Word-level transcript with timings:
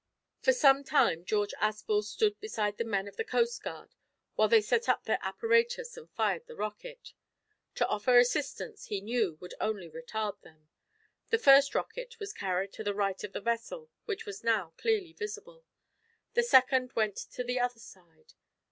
For 0.41 0.51
some 0.51 0.83
time 0.83 1.23
George 1.25 1.53
Aspel 1.61 2.03
stood 2.03 2.39
beside 2.39 2.79
the 2.79 2.83
men 2.83 3.07
of 3.07 3.17
the 3.17 3.23
coastguard 3.23 3.93
while 4.33 4.47
they 4.47 4.59
set 4.59 4.89
up 4.89 5.03
their 5.03 5.19
apparatus 5.21 5.95
and 5.95 6.09
fired 6.09 6.47
the 6.47 6.55
rocket. 6.55 7.13
To 7.75 7.87
offer 7.87 8.17
assistance, 8.17 8.85
he 8.85 8.99
knew, 8.99 9.37
would 9.39 9.53
only 9.61 9.87
retard 9.91 10.41
them. 10.41 10.69
The 11.29 11.37
first 11.37 11.75
rocket 11.75 12.17
was 12.19 12.33
carried 12.33 12.73
to 12.73 12.83
the 12.83 12.95
right 12.95 13.23
of 13.23 13.33
the 13.33 13.41
vessel, 13.41 13.91
which 14.05 14.25
was 14.25 14.43
now 14.43 14.73
clearly 14.75 15.13
visible. 15.13 15.65
The 16.33 16.41
second 16.41 16.93
went 16.95 17.17
to 17.33 17.43
the 17.43 17.59
other 17.59 17.77
side. 17.79 18.33